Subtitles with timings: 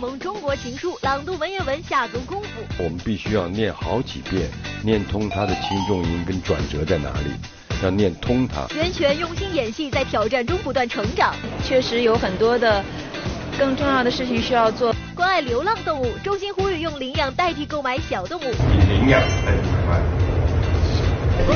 [0.00, 2.48] 盟中国情书，朗读文言文，下足功夫。
[2.78, 4.48] 我们必须要念好几遍，
[4.82, 7.30] 念通它的轻重音跟转折在哪里，
[7.82, 8.66] 要念通它。
[8.74, 11.34] 袁泉用心演戏，在挑战中不断成长。
[11.62, 12.82] 确实有很多的
[13.58, 14.94] 更重要的事情需要做。
[15.14, 18.44] 关爱流浪动物，衷心呼吁用领养代替购买小动物。
[18.44, 20.00] 以领养代替买卖。
[21.46, 21.54] 大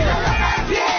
[0.71, 0.94] 家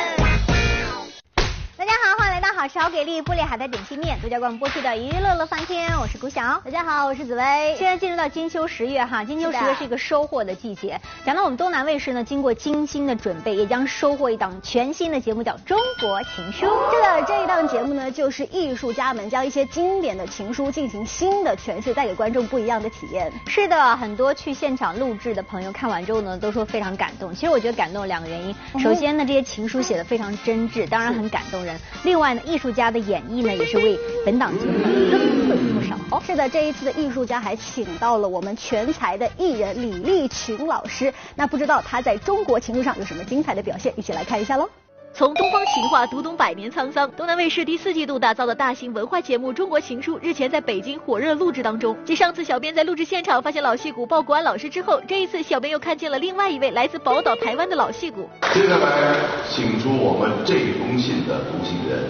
[2.65, 6.59] 好，欢迎来到好给力玻璃海苔点心面，独家冠播出的娱乐乐翻天，我是顾晓。
[6.65, 7.75] 大家好，我是紫薇。
[7.77, 10.99] 现在进入到金秋十月哈，金秋十月是一个收获的季节。
[11.23, 16.65] 讲到我们东南卫视呢，经过精心的准备，也将收获一档全新的节目，叫《中国情书》。
[16.91, 23.31] 是的，这一档节目呢，就是艺术家们将一些经典的情书进行新的诠释，带给观众不一样的体验。
[23.47, 27.31] 是的，很多去现场录制的朋友看完之后呢，都说非常感动。
[27.35, 31.79] 其实我觉得感动有两个原因，首先呢，这些情书写的非常真挚，当然很感动人。
[32.03, 35.95] 另外呢，艺术家的演绎呢，也是为本档节目增色不少。
[36.21, 41.13] 是的，这一次的艺术家还请到了我们全才的艺人李立群老师。
[41.35, 43.93] 那不知道他在中国情路上有什么精彩的表现？
[43.95, 44.67] 一起来看一下喽。
[45.13, 51.95] 从东方情话读懂百年沧桑，东南卫视第四季度打造的大型文化节目《中国情书》日前在北京火热录制当中。
[52.03, 58.29] 继上次小编在录制现场发现老戏骨鲍国安老师之后，这一次小编又看见了另外一位来自宝岛台湾的老戏骨。
[58.53, 59.15] 接下来，
[59.49, 62.03] 请出我们这封信的读信人，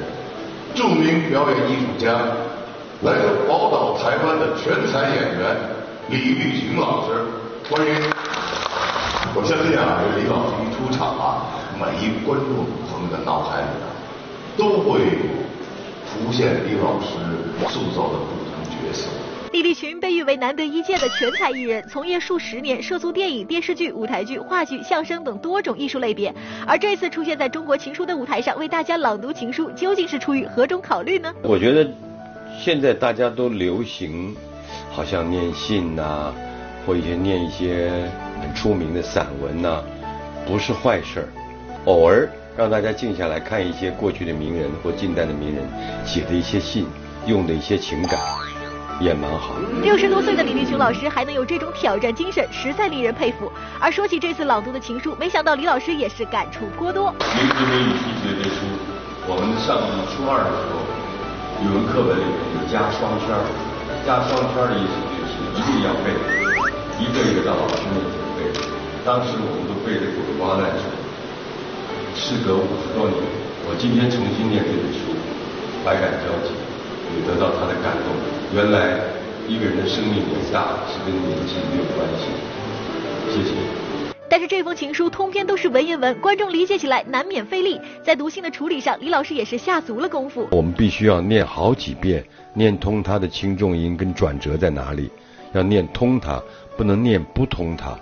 [0.75, 2.11] 著名表演艺术家，
[3.01, 5.55] 来自宝岛台湾的全才演员
[6.09, 7.23] 李立群老师，
[7.69, 7.95] 欢迎。
[9.33, 11.47] 我相信啊，这李老师一出场啊，
[11.79, 13.87] 每一观众朋友的脑海里啊，
[14.57, 14.99] 都会
[16.05, 17.15] 浮现李老师
[17.71, 19.07] 塑造的不同角色。
[19.55, 26.35] 李立群被誉为难得一见的全才艺人，从业数十年，涉足电影、电视剧、舞台剧、话剧、相声等多种艺术类别。
[26.67, 31.33] 而这次出现在中国情书的舞台上，为大家朗读情书，究竟是出于何种考虑呢？
[31.41, 31.89] 我觉得
[32.59, 34.35] 现在大家都流行，
[34.91, 36.33] 好像念信呐，
[36.85, 37.89] 或一些念一些
[38.41, 39.81] 很出名的散文呐，
[40.45, 41.29] 不是坏事儿。
[41.85, 45.63] 偶尔让大家静下来看一些过去的名人或近代的名人
[46.05, 46.85] 写的一些信，
[47.25, 48.19] 用的一些情感。
[48.99, 49.55] 也蛮好。
[49.81, 53.51] 六十多岁的李立群老师还能有这种挑战精神，实在令人佩服。
[53.79, 57.11] 而说起这次朗读的情书，没想到李老师也是感触颇多。
[57.11, 58.65] 名字英语细节的书，
[59.27, 60.79] 我们上初二的时候，
[61.61, 63.29] 语文课本里面有加双圈
[64.05, 66.11] 加双圈的意思就是一定要背，
[66.99, 68.51] 一个一个到老师面前背。
[69.03, 70.85] 当时我们都背得滚瓜烂熟。
[72.15, 73.19] 事隔五十多年，
[73.67, 75.13] 我今天重新念这本书，
[75.83, 76.64] 百感交集。
[77.13, 78.15] 也得到他的感动。
[78.53, 78.99] 原来
[79.47, 82.31] 一个人的生命伟大是跟年纪没有关系。
[83.29, 83.55] 谢谢。
[84.27, 87.79] 但是这封情书通篇都是文言文，观众理解起来难免费力。
[88.03, 90.47] 在读信的处理上，李老师也是下足了功夫。
[90.51, 92.23] 我们必须要念好几遍，
[92.53, 95.09] 念通它的轻重音跟转折在哪里，
[95.53, 96.41] 要念通它，
[96.75, 97.97] 不能念不通它。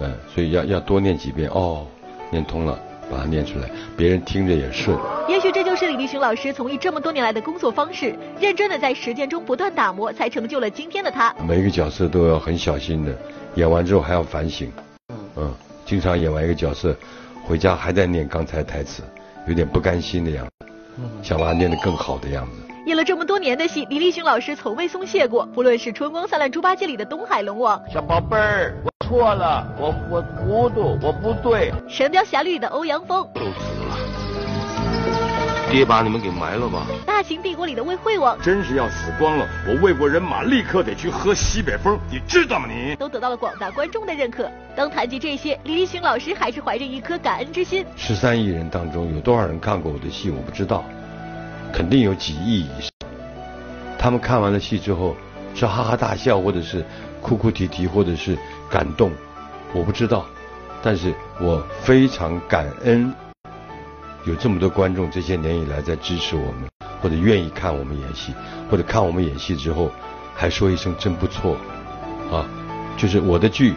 [0.00, 1.48] 嗯，所以要要多念几遍。
[1.50, 1.86] 哦，
[2.30, 2.78] 念通了。
[3.08, 4.98] 把它念出来，别人听着也顺。
[5.28, 11.34] 也许这就是李立群老师从艺这么多年来的工作方式，认真的在实践中不断打磨，才成就了今天的他。
[11.46, 13.14] 每一个角色都要很小心的，
[13.56, 14.72] 演完之后还要反省。
[15.36, 15.54] 嗯，
[15.84, 16.96] 经常演完一个角色，
[17.44, 19.02] 回家还在念刚才台词，
[19.46, 20.66] 有点不甘心的样子，
[21.22, 22.52] 想把它念得更好的样子。
[22.86, 28.74] 演了这么多年的戏，李立群老师从未松懈过，不论是《春光灿烂猪八戒》里的东海龙王，小宝贝儿。
[29.06, 31.70] 错了，我我糊涂，我不对。
[31.86, 33.85] 神雕侠侣里的欧阳锋都死了，
[35.70, 36.86] 爹把你们给埋了吧。
[37.04, 42.66] 大秦帝国里的魏惠王真是要死光了，我魏国人马立刻得去喝西北风，你知道吗？
[42.68, 44.50] 你都得到了广大观众的认可。
[44.74, 47.84] 当谈及这些，李立群老师还是怀着一颗感恩之心。
[47.96, 50.30] 十三亿人当中有多少人看过我的戏？
[50.30, 50.84] 我不知道，
[51.72, 52.90] 肯定有几亿以上。
[53.98, 55.16] 他们看完了戏之后，
[55.54, 56.84] 是哈哈大笑，或者是
[57.20, 58.36] 哭哭啼啼，或者是。
[58.68, 59.12] 感动，
[59.72, 60.26] 我不知道，
[60.82, 63.14] 但是我非常感恩，
[64.26, 66.68] 有这么多观众这些年以来在支持我们，
[67.00, 68.34] 或者愿意看我们演戏，
[68.68, 69.88] 或者看我们演戏之后
[70.34, 71.56] 还说一声真不错，
[72.32, 72.44] 啊，
[72.96, 73.72] 就是我的剧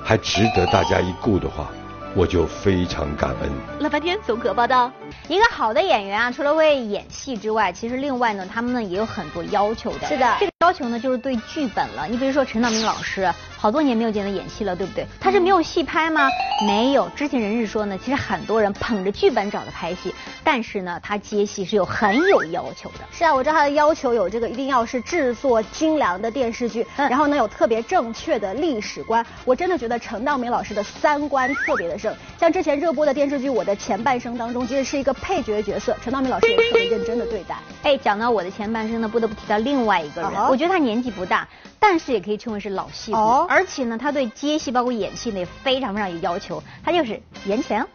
[0.00, 1.68] 还值得大家一顾的话。
[2.14, 3.50] 我就非常感恩。
[3.78, 4.90] 乐翻天总可报道，
[5.28, 10.06] 一个好的演员啊，除了为演戏之外，其实另外呢，他们呢也有很多要求的。
[10.08, 12.06] 是的，这个要求呢就是对剧本了。
[12.06, 15.06] 你比如说陈道明老师，好多年没有见他演戏了，对不对？
[15.18, 16.28] 他是没有戏拍吗？
[16.66, 17.08] 没有。
[17.16, 22.98] 之前人士说呢，其实很多人捧着剧本找他拍戏，但是呢，他接戏是有很有要求的。
[23.10, 29.24] 是啊，我知道他的要求有这个，一定要是制作精良的电视剧，然后呢有特别正确的历史观。
[29.46, 32.14] 我真的觉得陈道明老师的三观特别的正。
[32.38, 37.56] 像之前热播的电视剧《我的前半生》当中，其实是一个配角角色，陈道明老师也特别认真的对待。
[37.82, 43.18] 哎，讲到我的前半生呢，不得不提到另外一个人，我觉得他年纪不大，但是也可以称为是老戏骨。
[43.18, 46.62] 哦而且呢，他对接戏包括演戏呢也非常非常有要求。
[46.84, 47.86] 他就是袁泉。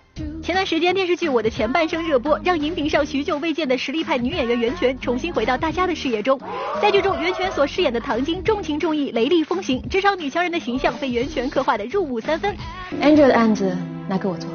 [0.44, 6.40] 前段时间电视剧《我的前半生》热播，让荧屏上许久未见的实力派女演员袁泉重新回到大家的视野中。
[6.80, 12.56] 在剧中，袁泉所饰演的唐晶重情重义、雷厉风行，职场女强人的形象被袁泉刻画的入木三分。
[13.02, 13.76] Angel 的案子
[14.08, 14.48] 拿给我做，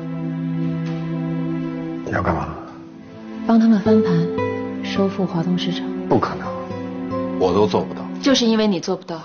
[2.04, 2.54] 你要干嘛？
[3.44, 5.84] 帮他们翻盘，收复华东市场。
[6.08, 6.46] 不可能，
[7.38, 8.00] 我都做不到。
[8.20, 9.22] 就是因为你做不到，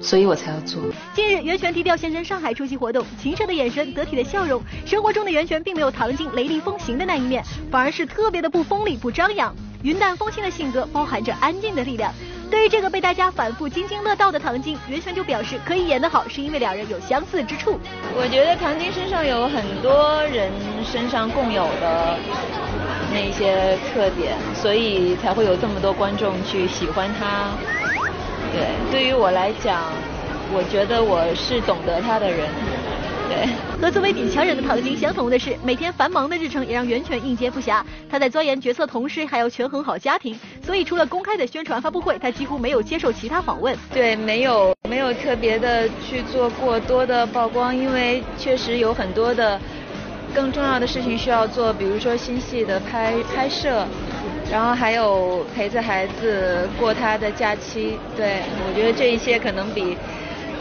[0.00, 0.82] 所以我才要做。
[1.14, 4.62] 近日，袁泉低调现身上海出席活动，情澈的眼神，得体的笑容。
[4.84, 9.54] 生活中的袁泉并没有唐晶雷厉风行的那一面，反而是特别的不锋利、不张扬。
[9.82, 12.12] 云淡风轻的性格包含着安静的力量。
[12.50, 17.78] 对于这个被大家反复津津乐道的唐晶，袁泉就表示可以演得好，是因为两人有相似之处。
[18.14, 20.50] 我觉得唐晶身上有很多人
[20.84, 22.18] 身上共有的
[23.16, 27.48] 那些特点，所以才会有这么多观众去喜欢他。
[28.52, 29.90] 对，对于我来讲，
[30.52, 32.46] 我觉得我是懂得他的人。
[33.28, 33.48] 对。
[33.80, 37.82] 和作为女强人的唐晶相同的是，每天繁忙的日程也让袁泉应接不暇。
[38.08, 43.76] 她在钻研角色同时，还要权衡好家庭，所以除了公开的宣传发布会，她几乎没有接受其他访问。
[43.92, 49.60] 对，没有没有特别的去做过多的曝光，因为确实有很多的
[50.36, 53.86] 更重要的事情需要做，比如说新戏的拍拍摄，
[54.52, 57.98] 然后还有陪着孩子过他的假期。
[58.14, 59.96] 对我觉得这一些可能比。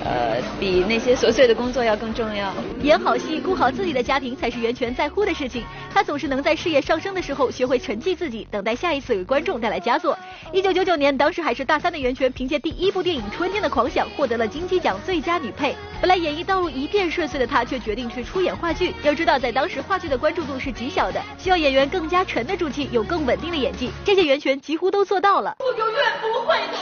[0.05, 2.53] 呃，比那些琐碎的工作要更重要。
[2.83, 5.63] 演好戏，顾好自己的家庭，才是袁泉在乎的事情。
[5.91, 10.15] 她总是能在事业上升的时候，学会沉寂自己，等待下一次给观众带来佳作。
[10.53, 15.75] 一九九九年，当时还是大三的袁泉，凭借第一部电影《春天的狂想》获得了金鸡奖最佳女配。
[15.99, 18.93] 本来演艺道路一片顺遂的她，却决定去出演话剧。
[19.01, 23.89] 要知道，在当时话剧的关注度是极小的，需要演员更加沉得住气，有更稳定的演技。
[24.05, 25.55] 这些袁泉几乎都做到了。
[25.61, 26.77] 我永远不会的，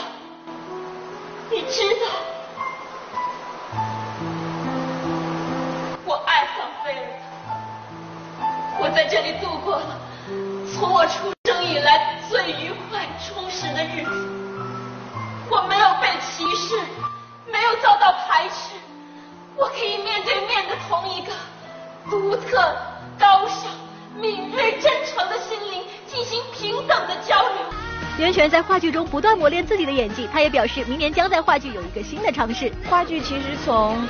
[1.50, 2.33] 你知道。
[8.94, 9.98] 在这里度过了
[10.72, 14.30] 从我出生以来最愉快、充实的日子。
[15.50, 16.78] 我没有被歧视，
[17.52, 18.76] 没有遭到排斥，
[19.56, 21.32] 我可以面对面的同一个
[22.08, 22.74] 独特、
[23.18, 23.70] 高尚、
[24.16, 27.58] 敏锐、真诚的心灵进行平等的交流。
[28.16, 32.72] 袁泉在话剧中不断磨练自己的演技，她也表示明年将在话剧有一个新的尝试。
[32.88, 34.06] 话剧其实从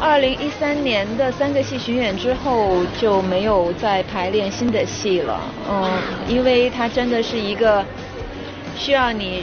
[0.00, 5.38] 二零一三年的三个戏巡演之后就没有再排练新的戏了，
[5.68, 5.90] 嗯，
[6.26, 7.84] 因为它真的是一个
[8.76, 9.42] 需要你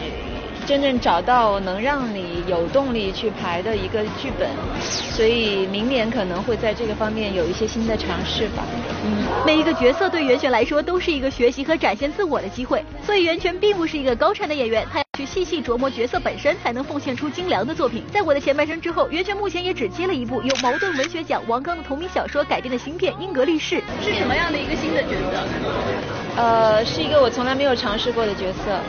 [0.65, 4.49] 真正找到能让你有动力去排的一个剧本，
[4.81, 8.65] 所以明年可能会在这个方面有一些新的尝试吧。
[9.05, 18.03] 嗯，每一个角色对袁泉来说都是一个学习和展现自我的机会，所以袁泉并不是一个高产的演员，她要去细细琢磨角色本身，才能奉献出精良的作品。
[18.13, 23.77] 在我的前半生之后，袁泉目前也只接了一部由茅盾文学奖王刚的同名小说改编的新片《英格力士》。
[23.99, 26.39] 是什么样的一个新的角色？
[26.39, 28.79] 呃，是一个我从来没有尝试过的角色。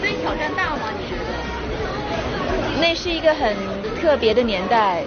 [0.00, 0.92] 所以挑战大吗？
[0.98, 1.24] 你觉得？
[2.78, 3.56] 那是一个很
[4.02, 5.02] 特别的年代，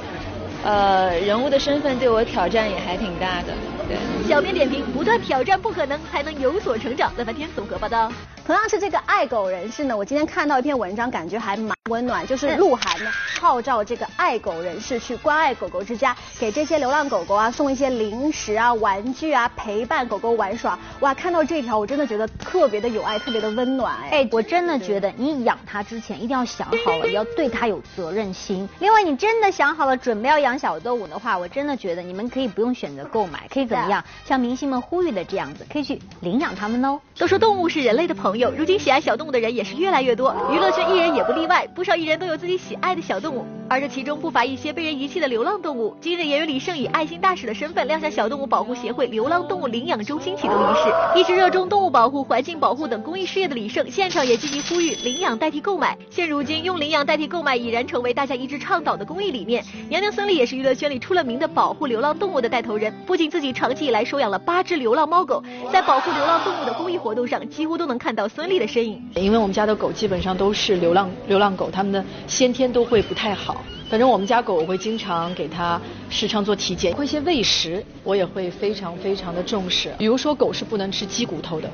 [0.64, 3.54] 呃，人物的身份对我挑战也还挺大的。
[3.88, 3.96] 对，
[4.28, 7.14] 小编点评：不断挑战不可能，才能有所成长。
[7.16, 8.12] 乐翻天综合报道。
[8.48, 13.12] 同样是这个爱狗人士呢，我今天看到一篇文章，感觉还蛮温暖，就是鹿晗呢
[13.42, 20.80] 号召这个爱狗人士去关爱狗狗之家，给这些流浪狗狗啊送一些零食啊、玩具啊，陪伴狗狗玩耍。
[21.02, 23.94] 哇，看到这条我真的觉得特别的有爱，特别的温暖。
[24.04, 28.66] 哎，哎，我真的觉得你养它之前一定要想好了，也 要对它有责任心。
[28.80, 34.02] 另外，你真的想好了准备要养小动物的话，我真的觉得你们可以不用选择购买，可以怎么样？
[34.24, 36.98] 像明星们呼吁的这样子，可以去领养它们哦。
[37.18, 45.96] 都说动物是人类的朋友，如今喜爱小动物的人也是越来越多，娱乐圈艺人也不例外，不少艺人都有自己喜爱的小动物，而这其中不乏一些被人遗弃的流浪动物。
[46.00, 51.20] 今日演员李晟以爱心大使的身份亮相小动物保护协会流浪动物领养中心启动仪式。
[51.20, 55.98] 一直热衷动物保护、环境保护等公益事业的李晟，现场也积极呼吁领养代替购买。
[56.10, 59.64] 现如今，用领养代替购买已然成为大家一致倡导的公益理念。
[59.90, 69.02] 娘娘孙俪也是娱乐圈里出了名的保护流浪动物的带头人，不仅自己长期以来收养了八只流浪猫狗，在保护流浪动物的公益活动上，几乎都能看到孙俪的身影。
[69.16, 73.64] 因为我们家的狗基本上都是流浪流浪狗，它们的先天都会不太好。
[73.90, 75.80] 反正我们家狗，我会经常给它
[76.10, 79.94] 时常做体检，会一些喂食，我也会非常非常的重视。
[79.98, 81.70] 比如说狗是不能吃鸡骨头的，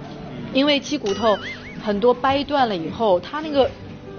[0.54, 1.36] 因为鸡骨头
[1.84, 3.68] 很多掰断了以后，它那个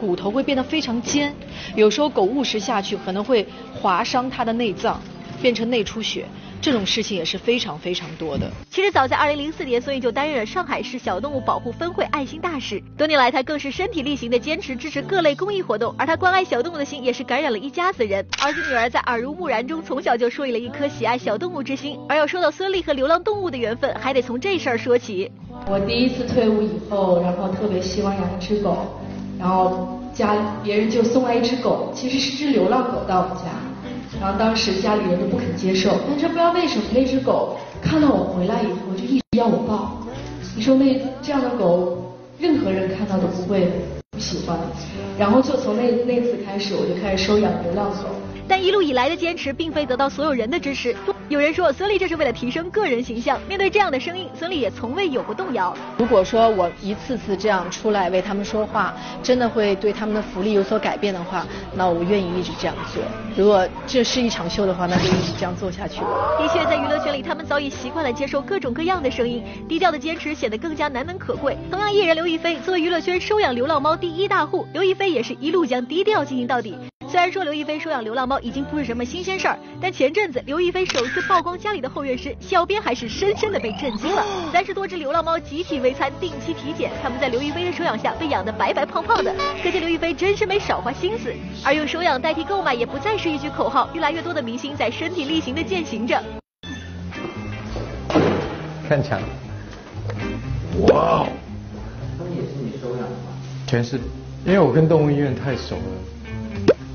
[0.00, 1.32] 骨头会变得非常尖，
[1.76, 5.00] 有时候狗误食下去可能会划伤它的内脏，
[5.40, 6.26] 变成内出血。
[6.64, 8.50] 这种事情也是非常非常多的。
[8.71, 18.26] 其实早在2004年，孙俪就担任了上海市小动物保护分会爱心大使，多年来她更是身体力行的坚持支持各类公益活动，而她关爱小动物的心也是感染了一家子人。
[18.42, 21.99] 儿子女儿在耳濡目染中，从小就树立了一颗喜爱小动物之心。
[22.09, 25.30] 而要说到孙俪和流浪动物的缘分，还得从这事儿说起。
[25.68, 29.02] 我第一次退伍以后，然后特别希望养一只狗，
[29.38, 33.50] 然后家别人就送来一只狗，其实是只流浪狗到我们家，
[34.21, 39.99] 然后当时家里人都不肯接受，但是不知道为什么那只狗看到我回来以后就一直要我抱，
[40.56, 41.99] 你说那这样的狗，
[42.38, 43.71] 任何人看到都不会
[44.12, 44.56] 不喜欢，
[45.18, 48.23] 然后就从那那次开始，我就开始收养流浪狗。
[48.48, 50.94] 但一路以来的坚持，并非得到所有人的支持。
[51.28, 53.40] 有人说，孙俪这是为了提升个人形象。
[53.48, 55.74] 面对这样的声音，孙俪也从未有过动摇。
[55.96, 63.02] 如果说我一次次这样出来为他们说话，真的会对他们的福利有所改变的话，那我愿意一直这样做。
[63.34, 66.00] 如果这是一场秀的话，那就一直这样做下去。
[66.00, 71.56] 的确，在娱乐圈里，他们早已习惯了接受各种各样的声音，低调的坚持显得更加难能可贵。
[71.70, 76.76] 同样，艺人刘亦菲作为娱乐圈收养流浪猫第一大户，刘亦菲也是一路将低调进行到底。
[77.14, 84.26] 虽然说刘亦菲收养流浪猫已经不是什么新鲜事儿，但前阵子刘亦菲首次曝光家里的后院时，小编还是深深的被震惊了。
[84.50, 91.33] 三十多只流浪猫集体喂餐，定期体检，它们在刘亦菲的收养下被养得白白胖胖的，可见刘亦菲真是没少花心思。
[91.64, 96.21] 而用收养代替购买也不再是一句口号，越来越多的明星在身体力行的践行着。
[98.88, 99.21] 看墙。
[100.88, 101.28] 哇！
[102.18, 103.38] 他们也是你收养的吗？
[103.68, 104.00] 全是，
[104.44, 106.13] 因为我跟动物医院太熟了。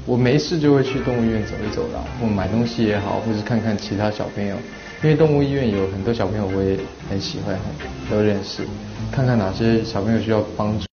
[0.10, 4.56] 我没事就会去动物医院走一走啦，或买东西也好，或是看看其他小朋友，
[5.04, 6.76] 因为动物医院有很多小朋友我也
[7.08, 7.56] 很喜欢，
[8.10, 8.64] 都认识，
[9.12, 10.88] 看看哪些小朋友需要帮助，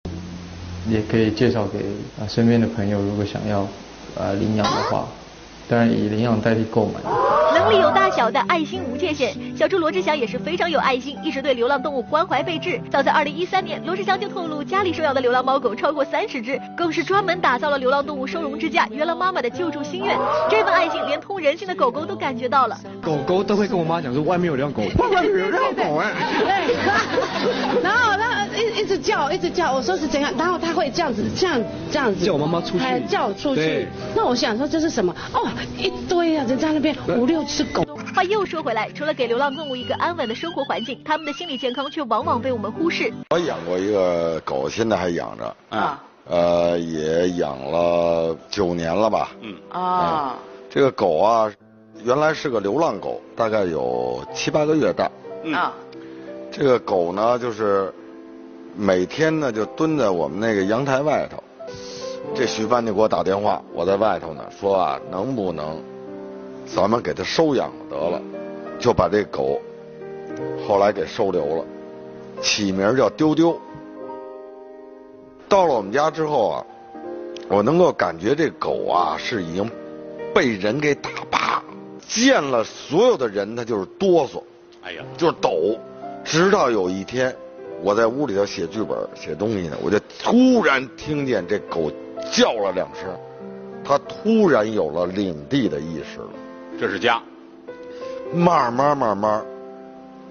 [0.90, 1.78] 也可以介绍给
[2.20, 3.60] 啊身边的朋友，如果想要
[4.18, 5.08] 啊领养的话，
[5.66, 7.00] 当然以领养代替购买。
[7.56, 9.34] 能力有大小，的爱心无界限。
[9.56, 12.78] 小猪罗志祥也是非常有爱心，一直对流浪动物关怀备至。
[12.90, 20.14] 早在二零一三年，罗志祥就透露家里收养的流浪猫狗超过三十只，更是专门打造了流浪动物收容之家“圆了妈妈”的救助心愿。
[20.50, 22.78] 这份爱心，连通人性的狗狗都感觉到了。
[23.00, 26.12] 狗狗都会跟我妈讲说，外面有流浪狗， 外面有流浪狗哎。
[26.38, 26.74] 对，
[27.82, 31.58] 然后它一一直叫，一直叫，我说是怎样，然后它会这样子，这样
[31.90, 33.88] 这样子叫我妈妈出去，叫我出去。
[34.14, 35.14] 那我想说这是什么？
[35.32, 35.48] 哦，
[35.78, 37.45] 一堆啊，人在那边五六。
[37.46, 37.82] 是狗。
[38.14, 43.12] 话又说回来，除了给流浪动物一个安稳的生活环境，他们的心理健康却往往被我们忽视。
[43.30, 45.56] 我养过一个狗，现在还养着。
[45.70, 46.02] 啊。
[46.28, 49.30] 呃，也养了九年了吧。
[49.40, 49.54] 嗯。
[49.70, 50.36] 啊。
[50.68, 51.52] 这个狗啊，
[52.02, 55.10] 原来是个流浪狗，大概有七八个月大。
[55.54, 55.72] 啊。
[56.50, 57.92] 这个狗呢，就是
[58.74, 61.42] 每天呢就蹲在我们那个阳台外头。
[62.34, 65.80] 这徐帆就给我打电话，我在外头呢，说啊，能不能？
[66.66, 68.20] 咱们给它收养得了，
[68.78, 69.60] 就把这狗
[70.66, 71.64] 后来给收留了，
[72.42, 73.58] 起名叫丢丢。
[75.48, 76.66] 到了我们家之后啊，
[77.48, 79.70] 我能够感觉这狗啊是已经
[80.34, 81.62] 被人给打趴，
[82.06, 84.42] 见了所有的人它就是哆嗦，
[84.82, 85.78] 哎呀，就是抖。
[86.24, 87.34] 直到有一天，
[87.80, 91.92] 我在屋里头写剧本写东西呢，我就突然听见这狗
[92.32, 93.04] 叫了两声，
[93.84, 96.28] 它突然有了领地的意识了。
[96.78, 97.22] 这是家，
[98.34, 99.42] 慢慢慢慢，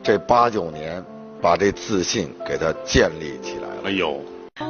[0.03, 1.03] 这八九年
[1.41, 3.81] 把这自信给他建立起来了。
[3.85, 4.21] 哎呦，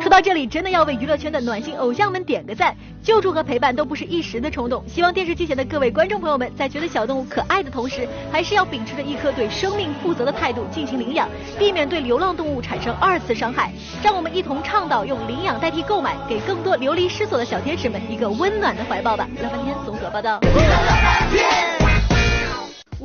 [0.02, 2.76] 说到这里，真的要为娱乐圈的暖心偶像们点个赞。
[3.04, 4.84] 救助和陪伴都不是一时的冲动。
[4.88, 11.30] 希望电视机前的各位观众朋友们，在觉得小动物可爱的同时，还是要秉持着一颗对生命负责的态度进行领养，
[11.60, 13.72] 避免对流浪动物产生二次伤害。
[14.02, 19.28] 让我们一同倡导用领养代替购买，给更多流离失所的小天使们一个温暖的怀抱吧。
[19.40, 20.40] 乐翻天综合报道。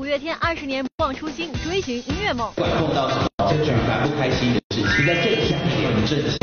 [0.00, 2.50] 五月天二十年不忘初心，追寻音乐梦。
[2.56, 3.06] 管碰到
[3.50, 5.60] 这句烦不开心的事情，在这一天
[5.94, 6.38] 很正常。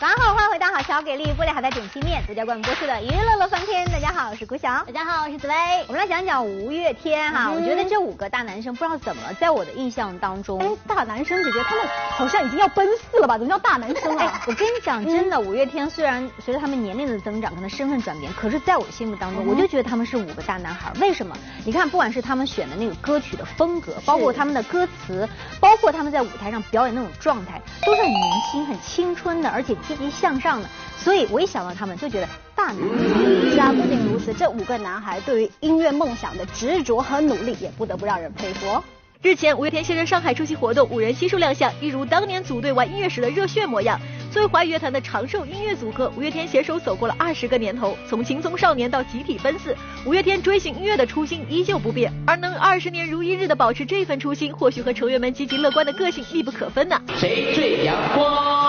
[0.00, 3.84] 大家好，欢迎回到好小给力玻璃海的点心面独家冠名播出的娱乐乐翻天。
[3.90, 4.68] 大家好，我是顾晓。
[4.84, 5.54] 大家好，我是紫薇。
[5.88, 7.50] 我们来讲讲五月天哈。
[7.52, 13.36] 我觉得这五个大男生不知道怎么，在我的印象当中，哎，大男生姐姐他们好像已经要奔四了吧？
[13.36, 14.40] 怎么叫大男生啊？
[14.46, 20.92] 我跟你讲，真的，五月天虽然随着他们年龄的增长，可能身份转变，可是在我心目当中，我就觉得他们是五个大男孩。
[21.00, 21.36] 为什么？
[21.64, 30.67] 你看，不管是他们选的那个歌曲的风格，包括他们的歌词，包括他们在舞台上表演那种状态，都是很年轻、很青春的，而且积极向上的。
[30.96, 33.52] 所以我一想到他们，就觉得大男人。
[33.52, 38.82] 是啊，不仅如此，这五个男孩对于音乐梦想的执着和努力，也不得不让人佩服。
[39.20, 43.98] 日前，五月天现身上海出席活动，五人悉数亮相，一如当年组队玩音乐时的热血模样。
[44.30, 52.12] 作为华语乐坛的长寿音乐组合，五月天携手走过了二十个年头，从青葱少年到集体奔四，五月天追寻音乐的初心依旧不变。
[52.26, 57.00] 而能二十年如一日的保持这份初心，或许和成员们积极乐观的个性密不可分呢。
[57.16, 58.67] 谁最阳光？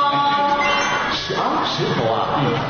[1.40, 2.18] 石啊，石头啊，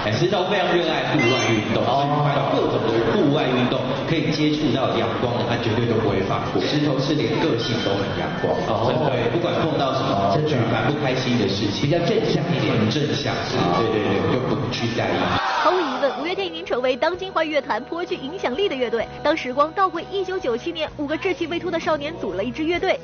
[0.06, 6.62] 嗯，石头非常热爱户外运动，所以看到各种的户外运动可以接触到阳光的，他绝对都不会放过。
[6.62, 13.34] 石头是连个性都很阳光，哦，对，不管碰到什么举蛮不开心的事情，比较正向一点，正向，
[13.82, 15.18] 对对对，就不去在意。
[15.62, 19.06] 毫无疑问，五月天已经成为当今华语乐坛颇具影响力的乐队。
[19.22, 22.98] 当时光倒回一九九七年，五个稚气未脱的少年组了一支乐队。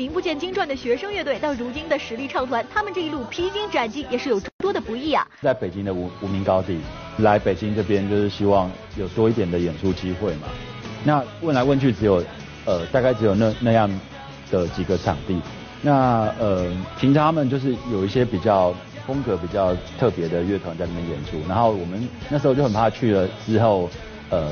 [0.00, 5.28] 名不见经传的学生乐队到如今的实力唱团，他们这一路披荆斩棘也是有诸多的不易啊。
[5.42, 6.80] 在北京的无无名高地，
[7.18, 10.48] 来北京这边就是希望有多一点的演出机会嘛。
[11.04, 12.24] 那问来问去只有
[12.64, 13.90] 呃大概只有那那样
[14.50, 15.38] 的几个场地。
[15.82, 16.66] 那呃
[16.98, 18.74] 平常他们就是有一些比较
[19.06, 23.86] 风格比较特别的乐团在那边演出，然后我们那时候就很怕去了之后
[24.30, 24.50] 呃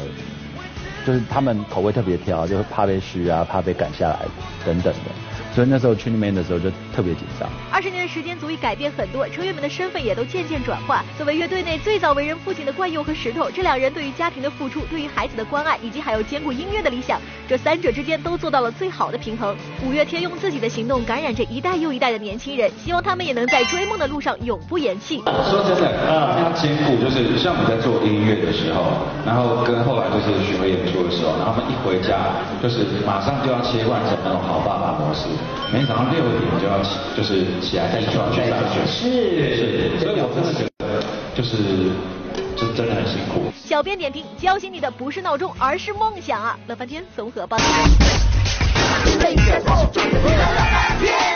[1.06, 4.18] 就是他们口味特别挑，就会怕被虚啊，怕被赶下来
[4.62, 5.27] 等等的。
[5.58, 7.50] 所以那时候去那边的时候就特别紧张。
[7.68, 11.04] 二十年的时间足以改变很多，成员们的身份也都渐渐转化。
[11.16, 19.56] 作为乐队内最早为人父亲的冠佑和石头，这两人对于家庭的付出、对于孩子的关爱，以及还有兼顾音乐的理想，这三者之间都做到了最好的平衡。
[19.84, 25.20] 五月天用自己的行动感染着一代又一代的年轻人，希望他们也能在追梦的路上永不言弃。
[25.50, 28.92] 说真的，要兼顾就是像我们在做音乐的时候，
[29.26, 32.14] 然后跟后来就是巡回演出的时候，然后他们一回家
[32.62, 35.26] 就是马上就要切换成那种好爸爸模式。
[35.72, 38.42] 每天早上六点就要起，就是起来再去上学。
[38.86, 39.10] 是
[39.56, 41.02] 是，所以我真的觉得，
[41.34, 41.56] 就是
[42.56, 43.52] 就真的很辛苦。
[43.54, 46.58] 小编点评：叫醒你的不是闹钟，而是梦想啊！
[46.66, 47.64] 乐翻天综合报道。
[47.64, 49.86] 欢迎来到玻
[51.00, 51.27] 璃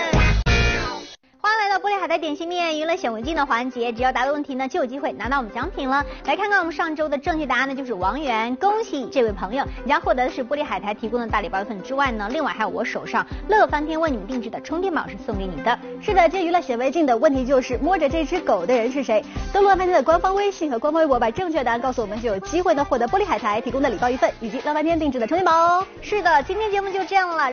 [2.03, 6.05] 海苔点心面娱乐显微镜的环节，只要答对问题呢，就有机会拿到我们奖品了。
[6.25, 15.79] 来看看我们上周的正确答案呢，就是王源，恭喜这位朋友，你将获得的是玻璃海苔提供的大礼包一份之外呢，另外还有我手上乐翻天为你们定制的充电宝是送给你的。
[16.01, 19.25] 是的，这娱乐显微镜的问题就是摸着这只狗的人是谁？
[19.53, 25.87] 登录乐翻天的官方微信和官方微博，把正确答案告诉我们，就有机会呢获得玻璃海苔提供的礼包一份以及乐翻天定制的充电宝哦。
[26.01, 27.49] 是的，今天节目就这样了。